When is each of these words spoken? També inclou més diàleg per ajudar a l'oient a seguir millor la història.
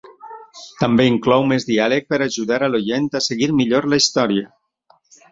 També 0.83 1.03
inclou 1.09 1.43
més 1.51 1.67
diàleg 1.67 2.07
per 2.13 2.19
ajudar 2.27 2.57
a 2.67 2.69
l'oient 2.75 3.05
a 3.19 3.21
seguir 3.27 3.51
millor 3.59 3.87
la 3.93 4.01
història. 4.03 4.49